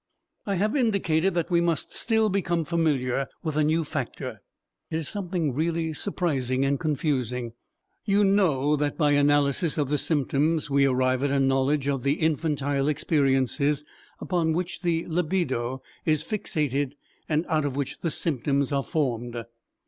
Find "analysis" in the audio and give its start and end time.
9.11-9.77